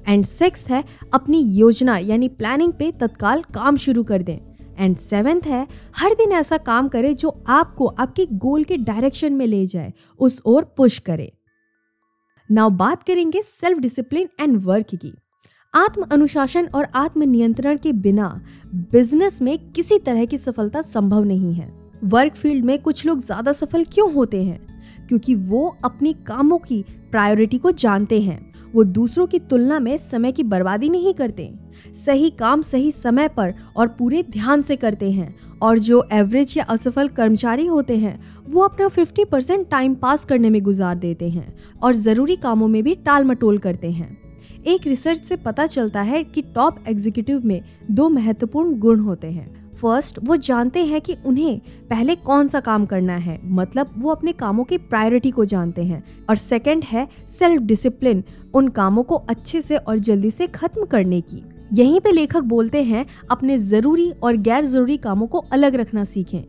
एंड 0.08 0.26
सिक्स 0.26 0.66
है, 0.68 0.84
अपनी 1.14 1.42
योजना 1.42 1.98
यानी 1.98 2.28
प्लानिंग 2.28 2.74
पे 2.74 2.92
तत्काल 2.92 3.42
काम 3.54 3.78
शुरू 3.78 4.04
कर 4.04 4.22
दें। 4.22 4.38
एंड 4.84 4.98
सेवेंथ 4.98 5.42
है, 5.42 5.68
हर 5.98 6.14
दिन 6.14 6.32
ऐसा 6.32 6.58
काम 6.58 6.88
करे 6.88 7.14
जो 7.14 7.44
आपको 7.48 7.86
आपके 7.86 8.26
गोल 8.26 8.64
के 8.64 8.78
डायरेक्शन 8.78 9.34
में 9.34 9.48
ले 9.48 9.66
जाए, 9.66 9.94
उस 10.20 10.42
ओर 10.46 10.64
पुश 10.78 11.00
करे। 11.00 11.32
नाउ 12.52 12.70
बात 12.70 13.04
करेंगे 13.04 13.42
सेल्फ 13.42 13.78
डिसिप्लिन 13.78 14.30
एंड 14.40 14.58
वर्क 14.64 14.96
की। 14.96 15.14
आत्म 15.76 16.02
अनुशासन 16.02 16.66
और 16.66 16.88
आत्म 16.96 17.24
नियंत्रण 17.24 17.78
के 17.78 17.94
बिना 17.94 18.42
बिज़नेस 18.76 19.42
में 19.42 19.72
किसी 19.72 20.00
तरह 20.00 20.26
की 20.26 20.38
सफलता 20.38 20.82
संभव 20.82 21.24
नहीं 21.24 21.54
है। 21.54 21.72
वर्क 22.04 22.36
फ़ील्ड 22.36 22.66
में 22.66 22.82
कुछ 22.82 23.06
लोग 23.06 23.20
ज़्यादा 23.20 23.52
सफल 23.52 23.84
क्यों 23.84 24.14
होते 24.14 24.44
हैं? 24.44 24.74
क्योंकि 25.08 25.36
वो 25.36 25.78
अपनी 25.86 26.14
कामों 26.14 26.58
की 26.58 26.86
प्रायोरिटी 27.12 27.58
को 27.58 27.72
जानते 27.72 28.22
हैं। 28.22 28.53
वो 28.76 28.84
दूसरों 28.84 29.28
की 29.28 29.40
तुलना 29.40 29.80
में 29.80 29.98
समय 29.98 30.32
की 30.32 30.44
बर्बादी 30.44 30.90
नहीं 30.90 31.14
करते। 31.14 31.54
सही 31.94 32.30
काम 32.30 32.62
सही 32.62 32.92
समय 32.92 33.28
पर 33.28 33.54
और 33.78 33.88
पूरे 33.88 34.24
ध्यान 34.24 34.62
से 34.62 34.76
करते 34.76 35.12
हैं 35.12 35.36
और 35.62 35.80
जो 35.80 36.08
एवरेज 36.12 36.54
या 36.58 36.64
असफल 36.64 37.08
कर्मचारी 37.08 37.66
होते 37.66 37.98
हैं, 37.98 38.20
वो 38.50 38.62
अपना 38.62 38.88
50 38.88 39.26
परसेंट 39.26 39.70
टाइम 39.70 39.96
पास 39.96 40.26
करने 40.26 40.50
में 40.50 40.64
गुजार 40.64 40.96
देते 40.96 41.30
हैं 41.30 41.56
और 41.84 41.94
ज़रूरी 41.94 42.36
कामों 42.36 42.68
में 42.68 42.84
भी 42.84 42.96
टाल 42.96 43.24
मटोल 43.24 43.58
करते 43.58 43.92
हैं। 43.92 44.18
एक 44.68 44.88
रिसर्च 44.88 45.24
से 45.24 45.36
पता 45.36 45.66
चलता 45.66 46.02
है 46.02 46.24
कि 46.24 46.42
टॉप 46.42 46.84
एग्जीक्यूटिव 46.88 47.42
में 47.46 47.62
दो 47.92 48.10
महत्वपूर्ण 48.10 48.80
गुण 48.80 49.00
होते 49.00 49.28
हैं। 49.28 49.63
फ़र्स्ट 49.82 50.20
वो 50.24 50.36
जानते 50.36 50.80
हैं 50.80 51.02
कि 51.02 51.16
उन्हें 51.26 51.60
पहले 51.90 52.16
कौन 52.16 52.48
सा 52.48 52.60
काम 52.60 52.86
करना 52.86 53.16
है। 53.16 53.40
मतलब 53.44 53.94
वो 53.98 54.10
अपने 54.10 54.32
कामों 54.32 54.64
की 54.64 54.78
प्रायोरिटी 54.78 55.32
को 55.32 55.46
जानते 55.46 55.84
हैं। 55.84 56.04
और 56.30 56.36
सेकंड 56.36 56.84
है 56.84 57.08
सेल्फ 57.28 57.62
डिसिप्लिन 57.62 58.24
उन 58.54 58.68
कामों 58.68 59.04
को 59.04 59.16
अच्छे 59.16 59.62
से 59.62 59.78
और 59.78 60.00
जल्दी 60.00 60.32
से 60.32 60.48
खत्म 60.48 60.86
करने 60.86 61.22
की। 61.22 61.44
यहीं 61.74 62.00
पे 62.00 62.12
लेखक 62.12 62.42
बोलते 62.44 62.84
हैं, 62.84 63.06
अपने 63.32 63.58
ज़रूरी 63.58 64.12
और 64.12 64.36
गैर 64.38 64.66
ज़रूरी 64.66 64.98
कामों 64.98 65.28
को 65.28 65.38
अलग 65.38 65.76
रखना 65.76 66.04
सीखें। 66.04 66.44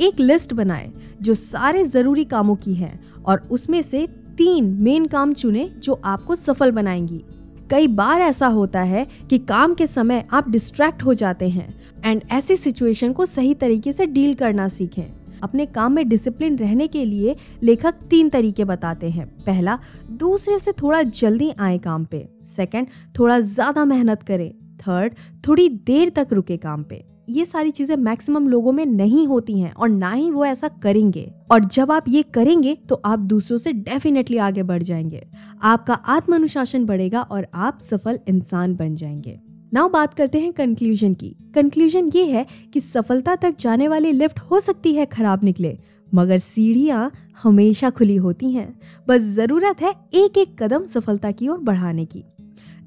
एक 0.00 0.20
लिस्ट 0.20 0.54
बनाएँ 0.54 0.92
जो 1.22 1.34
सारे 1.34 1.84
ज़रूरी 1.84 2.24
कामों 2.24 2.56
की 2.56 2.74
है 2.74 3.00
और 3.26 3.48
उसमें 3.50 3.82
से 3.82 4.06
तीन 4.38 4.64
मेन 4.82 5.06
काम 5.06 5.32
चुने 5.32 5.68
जो 5.82 6.00
आपको 6.04 6.34
सफल 6.34 6.70
बनाएँगी। 6.70 7.24
कई 7.70 7.88
बार 7.88 8.20
ऐसा 8.20 8.46
होता 8.46 8.80
है 8.80 9.06
कि 9.30 9.38
काम 9.38 9.74
के 9.74 9.86
समय 9.86 10.24
आप 10.32 10.48
डिस्ट्रैक्ट 10.48 11.02
हो 11.02 11.14
जाते 11.14 11.48
हैं 11.48 11.68
एंड 12.04 12.22
ऐसी 12.30 12.56
सिचुएशन 12.56 13.12
को 13.12 13.24
सही 13.26 13.54
तरीके 13.54 13.92
से 13.92 14.06
डील 14.06 14.34
करना 14.34 14.68
सीखें। 14.68 15.02
अपने 15.42 15.66
काम 15.66 15.92
में 15.92 16.08
डिसिप्लिन 16.08 16.56
रहने 16.58 16.86
के 16.86 17.04
लिए 17.04 17.34
लेखक 17.62 17.94
तीन 18.10 18.28
तरीके 18.28 18.64
बताते 18.64 19.10
हैं। 19.10 19.26
पहला, 19.44 19.78
दूसरे 20.12 20.58
से 20.58 20.72
थोड़ा 20.72 21.02
जल्दी 21.02 21.50
आए 21.60 21.76
काम 21.78 22.04
पे। 22.04 22.28
सेकंड 22.46 22.86
थोड़ा 23.18 23.38
ज़्यादा 23.40 23.84
मेहनत 23.84 24.22
करें। 24.22 24.50
थर्ड 24.78 25.14
थोड़ी 25.48 25.68
देर 25.68 26.08
तक 26.08 26.32
रुके 26.32 26.56
काम 26.56 26.82
पे। 26.82 27.04
ये 27.28 27.44
सारी 27.44 27.70
चीज़ें 27.70 27.96
मैक्सिमम 27.96 28.48
लोगों 28.48 28.72
में 28.72 28.84
नहीं 28.86 29.26
होती 29.26 29.58
हैं 29.60 29.72
और 29.72 29.88
ना 29.88 30.12
ही 30.12 30.30
वो 30.30 30.44
ऐसा 30.44 30.68
करेंगे। 30.82 31.30
और 31.52 31.64
जब 31.64 31.92
आप 31.92 32.04
ये 32.08 32.22
करेंगे 32.34 32.74
तो 32.88 33.00
आप 33.04 33.18
दूसरों 33.18 33.58
से 33.58 33.72
डेफिनेटली 33.72 34.36
आगे 34.36 34.62
बढ़ 34.62 34.82
जाएँगे। 34.82 35.26
आपका 35.62 35.94
आत्म 35.94 36.34
अनुशासन 36.34 36.84
बढ़ेगा 36.84 37.22
और 37.22 37.46
आप 37.54 37.78
सफल 37.80 38.18
इंसान 38.28 38.74
बन 38.76 38.94
जाएँगे। 38.94 39.38
नाउ 39.72 39.88
बात 39.88 40.14
करते 40.14 40.40
हैं 40.40 40.52
कंक्लूजन 40.52 41.14
की। 41.14 41.34
कंक्लूजन 41.54 42.10
ये 42.14 42.24
है 42.24 42.46
कि 42.72 42.80
सफलता 42.80 43.34
तक 43.36 43.54
जाने 43.60 43.88
वाली 43.88 44.12
लिफ्ट 44.12 44.38
हो 44.40 44.60
सकती 44.60 44.94
है 44.94 45.06
खराब 45.06 45.44
निकले, 45.44 45.76
मगर 46.12 46.38
सीढ़ियाँ 46.38 47.10
हमेशा 47.42 47.90
खुली 47.90 48.16
होती 48.16 48.50
हैं। 48.52 48.68
बस 49.08 49.22
ज़रूरत 49.34 49.82
है 49.82 49.94
एक 50.14 50.38
एक 50.38 50.62
कदम 50.62 50.84
सफलता 50.84 51.30
की 51.30 51.48
ओर 51.48 51.58
बढ़ाने 51.58 52.04
की। 52.04 52.24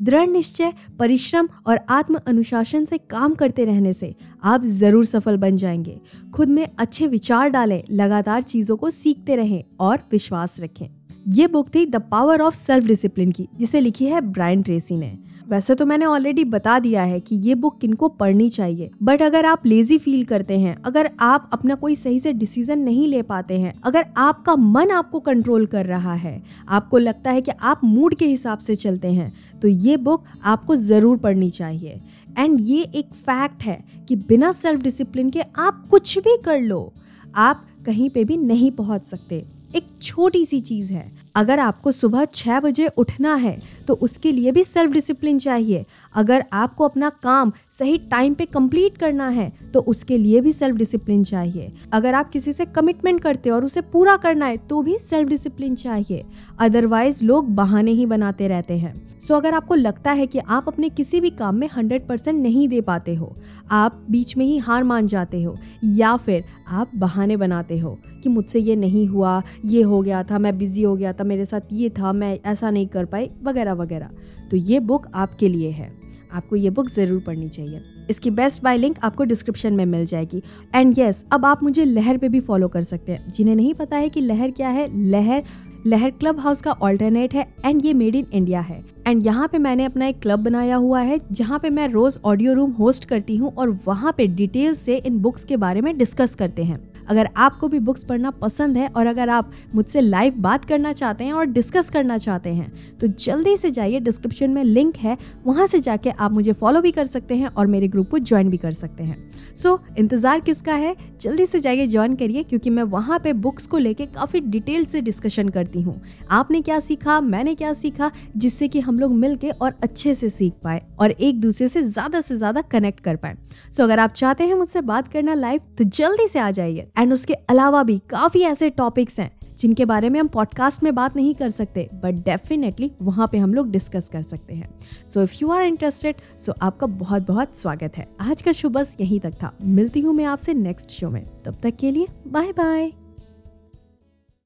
दृढ़ 0.02 0.28
निश्चय, 0.28 0.74
परिश्रम 1.00 1.50
और 1.68 1.80
आत्म 1.90 2.20
अनुशासन 2.28 2.86
से 2.86 2.98
काम 2.98 3.34
करते 3.34 3.66
रहने 3.66 3.94
से 3.94 4.16
आप 4.44 4.64
ज़रूर 4.64 5.06
सफल 5.06 5.38
बन 5.38 5.56
जाएँगे। 5.56 6.00
खुद 6.34 6.50
में 6.50 6.68
अच्छे 6.80 7.08
विचार 7.08 7.50
डालें, 7.50 7.84
लगातार 7.92 8.42
चीज़ों 8.42 8.78
को 8.78 8.90
सीखते 8.90 9.36
रहें 9.36 9.64
और 9.80 10.00
विश्वास 10.12 10.60
रखें। 10.60 10.88
ये 11.28 11.48
बुक 11.48 11.76
थी 11.76 11.86
the 11.86 11.96
power 11.96 12.42
of 12.42 12.56
self 12.56 12.86
discipline 12.86 13.32
की, 13.32 13.48
जिसे 13.58 13.80
लिखी 13.80 14.06
है 14.06 14.22
ब्रायन 14.22 14.62
ट्रेसी 14.64 14.98
ने। 14.98 15.18
वैसे 15.48 15.76
तो 15.76 15.86
मैंने 15.86 16.06
ऑलरेडी 16.06 16.44
बता 16.46 16.78
दिया 16.80 17.04
है 17.04 17.20
कि 17.20 17.36
ये 17.38 17.56
बुक 17.56 17.78
किनको 17.80 18.08
पढ़नी 18.10 18.50
चाहिए। 18.50 18.90
बट 19.04 19.22
अगर 19.22 19.46
आप 19.46 19.66
लेजी 19.66 19.98
फील 19.98 20.24
करते 20.26 20.58
हैं, 20.60 20.76
अगर 20.86 21.10
आप 21.20 21.50
अपना 21.54 21.76
कोई 21.76 21.96
सही 21.96 22.20
से 22.20 22.34
डिसीज़न 22.34 22.80
नहीं 22.80 23.08
ले 23.08 23.22
पाते 23.24 23.60
हैं, 23.60 23.74
अगर 23.84 24.06
आपका 24.18 24.56
मन 24.56 24.92
आपको 24.92 25.20
कंट्रोल 25.22 25.66
कर 25.66 25.86
रहा 25.86 26.14
है, 26.16 26.42
आपको 26.70 26.98
लगता 26.98 27.32
है 27.32 27.42
कि 27.42 27.52
आप 27.54 27.84
मूड 27.84 28.16
के 28.16 28.26
हिसाब 28.28 28.60
से 28.60 28.76
चलते 28.76 29.12
हैं 29.12 29.32
तो 29.62 29.68
ये 29.68 29.98
बुक 30.00 30.26
आपको 30.46 30.76
ज़रूर 30.78 31.18
पढ़नी 31.18 31.50
चाहिए। 31.52 32.00
एंड 32.38 32.60
ये 32.62 32.82
एक 32.84 33.14
फैक्ट 33.16 33.64
है 33.64 33.84
कि 34.10 34.16
बिना 34.18 34.52
सेल्फ 34.54 34.82
डिसिप्लिन 34.82 35.30
के 35.30 35.42
आप 35.42 35.86
कुछ 35.90 36.18
भी 36.18 36.38
कर 36.46 36.60
लो, 36.62 36.92
आप 37.34 37.66
कहीं 37.86 38.10
पे 38.10 38.24
भी 38.24 38.38
नहीं 38.38 38.72
पहुँच 38.74 39.06
सकते। 39.06 39.44
एक 39.76 39.86
छोटी 40.02 40.46
सी 40.46 40.60
चीज़ 40.60 40.92
है 40.94 41.06
अगर 41.36 41.60
आपको 41.60 41.92
सुबह 41.92 42.26
छः 42.26 42.60
बजे 42.60 42.88
उठना 42.98 43.34
है 43.36 43.58
तो 43.88 43.94
उसके 43.96 44.32
लिए 44.32 44.52
भी 44.52 44.64
सेल्फ 44.64 44.92
डिसिप्लिन 44.92 45.38
चाहिए। 45.38 45.86
अगर 46.16 46.44
आपको 46.54 46.86
अपना 46.86 47.10
काम 47.24 47.52
सही 47.72 47.98
टाइम 48.12 48.34
पे 48.34 48.46
कंप्लीट 48.46 48.98
करना 48.98 49.28
है 49.30 49.52
तो 49.74 49.80
उसके 49.82 50.18
लिए 50.18 50.42
भी 50.42 50.52
सेल्फ 50.52 50.76
डिसिप्लिन 50.76 51.24
चाहिए। 51.24 51.72
अगर 51.94 52.14
आप 52.14 52.30
किसी 52.30 52.54
से 52.54 52.66
कमिटमेंट 52.68 53.22
करते 53.22 53.50
हो 53.50 53.56
और 53.56 53.66
उसे 53.66 53.82
पूरा 53.84 54.16
करना 54.18 54.46
है 54.46 54.58
तो 54.60 54.82
भी 54.82 54.98
सेल्फ 55.00 55.30
डिसिप्लिन 55.30 55.76
चाहिए। 55.76 56.26
अदरवाइज़ 56.60 57.24
लोग 57.26 57.50
बहाने 57.56 57.92
ही 57.92 58.06
बनाते 58.06 58.48
रहते 58.48 58.78
हैं। 58.78 59.20
सो 59.20 59.36
अगर 59.36 59.54
आपको 59.54 59.76
लगता 59.76 60.12
है 60.12 60.28
कि 60.28 60.40
आप 60.40 60.68
अपने 60.68 60.90
किसी 60.90 61.22
भी 61.22 61.30
काम 61.32 61.56
में 61.56 61.68
हंड्रेड 61.76 62.08
परसेंट 62.08 62.42
नहीं 62.42 62.68
दे 62.68 62.82
पाते 62.82 63.16
हो, 63.16 63.36
आप 63.72 64.06
बीच 64.12 64.36
में 64.38 64.46
ही 64.46 64.58
हार 64.58 64.84
मान 64.84 65.08
जाते 65.08 65.44
हो, 65.44 65.56
या 65.84 66.16
फिर 66.18 66.44
आप 66.70 66.92
बहाने 66.96 67.38
बनाते 67.38 67.78
हो 67.80 67.98
कि 68.24 68.30
मुझसे 68.30 68.60
ये 68.60 68.76
नहीं 68.76 69.08
हुआ, 69.08 69.42
ये 69.66 69.82
हो 69.82 70.02
गया 70.02 70.24
था, 70.24 70.40
मैं 70.40 70.58
बिज़ी 70.58 70.84
हो 70.84 70.96
गया 70.96 71.14
था 71.14 71.21
मेरे 71.24 71.46
साथ 71.46 71.74
ये 71.74 71.90
था 71.90 72.12
मैं 72.14 72.38
ऐसा 72.42 72.70
नहीं 72.70 72.88
कर 72.88 73.06
पाई 73.06 73.30
वगैरह 73.44 73.74
वगैरह। 73.74 74.10
तो 74.52 74.58
ये 74.58 74.80
बुक 74.82 75.08
आपके 75.16 75.50
लिए 75.50 75.70
है। 75.72 75.92
आपको 76.34 76.56
ये 76.56 76.70
बुक 76.70 76.90
ज़रूर 76.90 77.22
पढ़नी 77.22 77.48
चाहिए। 77.48 77.82
इसकी 78.10 78.30
बेस्ट 78.32 78.64
बाय 78.64 78.78
लिंक 78.78 78.98
आपको 79.04 79.24
डिस्क्रिप्शन 79.24 79.74
में 79.74 79.86
मिल 79.86 80.06
जाएगी। 80.06 80.42
एंड 80.76 80.94
यस 81.00 81.18
yes, 81.18 81.34
अब 81.34 81.46
आप 81.46 81.64
मुझे 81.64 81.86
लहर 81.86 82.18
पे 82.18 82.30
भी 82.30 82.40
फॉलो 82.40 82.68
कर 82.68 82.82
सकते 82.84 83.12
हैं। 83.12 83.32
जिन्हें 83.32 83.56
नहीं 83.56 83.74
पता 83.74 83.98
है 83.98 84.10
कि 84.10 84.22
लहर 84.22 84.52
क्या 84.52 84.70
है 84.70 84.88
लहर 85.10 85.44
लहर 85.86 86.10
क्लब 86.12 86.40
हाउस 86.40 86.62
का 86.62 86.72
ऑल्टरनेट 86.72 87.34
है 87.34 87.46
एंड 87.66 87.86
ये 87.86 87.94
मेड 87.94 88.16
इन 88.16 88.26
इंडिया 88.34 88.60
है। 88.62 88.84
एंड 89.08 89.26
यहाँ 89.26 89.48
पे 89.48 89.58
मैंने 89.58 89.86
अपना 89.86 90.08
एक 90.08 90.20
क्लब 90.22 90.40
बनाया 90.40 90.76
हुआ 90.76 91.02
है 91.02 91.20
जहाँ 91.32 91.60
पे 91.60 91.70
मैं 91.70 91.88
रोज 91.88 92.20
ऑडियो 92.26 92.54
रूम 92.54 92.72
होस्ट 92.72 93.06
करती 93.06 93.36
हूँ 93.36 93.54
और 93.54 93.70
वहाँ 93.86 94.14
पे 94.18 94.28
डिटेल 94.28 94.76
से 94.76 94.96
इन 94.96 95.18
बुक्स 95.18 95.44
के 95.44 95.58
बारे 95.58 95.82
में 95.82 95.98
डिस्कस 95.98 96.36
करते 96.36 96.64
हैं। 96.64 96.80
अगर 97.10 97.30
आपको 97.38 97.68
भी 97.68 97.80
बुक्स 97.80 98.04
पढ़ना 98.04 98.32
पसंद 98.32 98.78
है 98.78 98.88
और 98.88 99.06
अगर 99.06 99.30
आप 99.30 99.52
मुझसे 99.76 100.02
लाइव 100.02 100.34
बात 100.40 100.66
करना 100.66 100.94
चाहते 100.94 101.24
हैं 101.24 101.34
और 101.34 101.46
डिस्कस 101.48 101.90
करना 101.90 102.18
चाहते 102.18 102.50
हैं 102.50 102.98
तो 102.98 103.08
जल्दी 103.08 103.56
से 103.58 103.72
जाइए 103.72 104.00
डिस्क्रिप्शन 104.00 104.50
में 104.50 104.64
लिंक 104.64 104.98
है 104.98 105.18
वहाँ 105.46 105.66
से 105.68 105.80
जाके 105.80 106.10
आप 106.10 106.32
मुझे 106.32 106.54
फॉलो 106.54 106.82
भी 106.82 106.92
कर 106.92 107.06
सकते 107.06 107.36
हैं 107.36 107.48
और 107.48 107.68
मेरे 107.68 107.88
ग्रुप 107.88 108.10
को 108.10 108.20
ज्वाइन 108.20 108.50
भी 108.50 108.58
कर 108.58 108.72
सकते 108.72 109.04
हैं। 109.04 109.30
सो 109.56 109.70
so, 109.70 109.98
इंतज़ार 110.00 110.40
किसका 110.40 110.74
है? 110.74 110.96
जल्दी 111.22 111.46
से 111.46 111.60
जाइए 111.60 111.88
ज्वाइन 111.88 112.16
करिए 112.16 112.44
क्योंकि 112.44 112.70
मैं 112.70 112.84
वहाँ 112.84 113.20
पर 113.20 113.34
बुक्स 113.34 113.68
को 113.68 113.78
लेके 113.78 114.06
काफ़ी 114.06 114.40
डिटेल 114.42 114.86
से 114.86 115.02
डिस्कशन 115.02 115.50
करती 115.50 115.82
हूँ। 115.82 116.00
आपने 116.32 116.62
क्या 116.62 116.80
सीखा? 116.80 117.20
मैंने 117.22 117.56
क्या 117.56 117.74
सीखा? 117.74 118.12
जिससे 118.38 118.68
कि 118.68 118.80
हम 118.80 119.00
लोग 119.00 119.14
मिल 119.14 119.38
और 119.62 119.74
अच्छे 119.84 120.14
से 120.16 120.30
सीख 120.30 120.54
पाए 120.64 120.82
और 121.00 121.12
एक 121.12 121.40
दूसरे 121.42 121.68
से 121.68 121.82
ज़्यादा 121.84 122.22
से 122.22 122.36
ज़्यादा 122.36 122.62
कनेक्ट 122.62 123.00
कर 123.00 123.16
पाए। 123.16 123.36
सो 123.36 123.70
so, 123.74 123.82
अगर 123.82 124.00
आप 124.00 124.12
चाहते 124.12 124.44
हैं 124.44 124.56
मुझसे 124.56 124.82
बात 124.82 125.08
करना 125.08 125.34
लाइव 125.34 125.62
तो 125.78 125.84
जल्दी 125.84 126.28
से 126.28 126.40
आ 126.40 126.50
जाइए। 126.52 126.88
एंड 127.02 127.14
उसके 127.14 127.34
अलावा 127.34 127.84
भी 127.84 127.98
काफ़ी 128.00 128.42
ऐसे 128.42 128.70
टॉपिक्स 128.70 129.20
हैं, 129.20 129.32
जिनके 129.58 129.86
बारे 129.86 130.10
में 130.10 130.20
हम 130.20 130.28
पॉडकास्ट 130.28 130.84
में 130.84 130.96
बात 130.96 131.16
नहीं 131.16 131.36
कर 131.36 131.50
सकते 131.50 131.90
बट 131.94 132.14
डेफिनेटली 132.14 132.92
वहाँ 133.02 133.28
पे 133.32 133.38
हम 133.38 133.54
लोग 133.54 133.72
डिस्कस 133.72 134.10
कर 134.10 134.22
सकते 134.22 134.56
हैं। 134.56 134.70
So 135.08 135.24
if 135.24 135.34
you 135.42 135.50
are 135.50 135.64
interested 135.64 136.16
so 136.40 136.54
आपका 136.62 136.88
बहुत 136.88 137.28
बहुत 137.28 137.60
स्वागत 137.60 137.98
है। 137.98 138.08
आज 138.22 138.42
का 138.42 138.52
शो 138.52 138.70
बस 138.70 138.98
यहीं 139.02 139.20
तक 139.20 139.34
था। 139.34 139.58
मिलती 139.64 140.00
हूँ 140.00 140.14
मैं 140.14 140.26
आपसे 140.26 140.54
नेक्स्ट 140.54 140.90
शो 140.90 141.10
में। 141.10 141.26
तब 141.46 141.56
तक 141.64 141.76
के 141.76 141.92
लिए 141.92 142.08
बाय 142.28 142.52
बाय 142.52 142.92